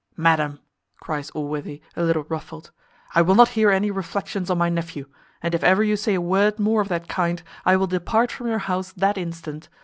[0.17, 0.57] "Madam,"
[0.99, 2.71] cries Allworthy, a little ruffled,
[3.13, 5.05] "I will not hear any reflections on my nephew;
[5.43, 8.47] and if ever you say a word more of that kind, I will depart from
[8.47, 9.69] your house that instant.